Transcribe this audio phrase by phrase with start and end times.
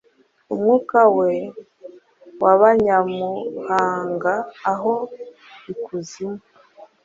[0.53, 1.29] Umwuka we
[2.43, 4.93] wabanyamahangaaho
[5.71, 6.39] ikuzimu